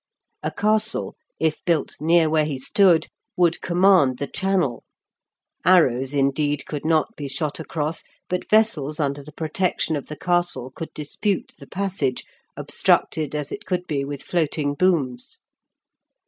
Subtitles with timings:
[0.41, 3.05] A castle, if built near where he stood,
[3.37, 4.83] would command the channel;
[5.63, 10.71] arrows, indeed, could not be shot across, but vessels under the protection of the castle
[10.71, 12.23] could dispute the passage,
[12.57, 15.37] obstructed as it could be with floating booms.